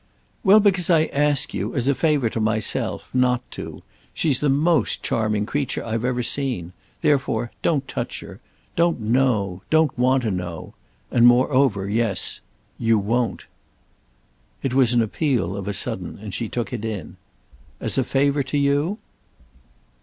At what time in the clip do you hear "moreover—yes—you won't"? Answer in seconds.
11.27-13.45